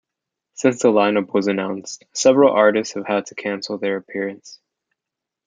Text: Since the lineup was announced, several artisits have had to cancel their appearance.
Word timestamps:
Since 0.55 0.81
the 0.81 0.87
lineup 0.87 1.31
was 1.31 1.45
announced, 1.45 2.05
several 2.11 2.53
artisits 2.55 2.95
have 2.95 3.05
had 3.05 3.27
to 3.27 3.35
cancel 3.35 3.77
their 3.77 3.97
appearance. 3.97 4.59